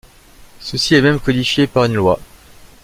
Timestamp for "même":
1.03-1.19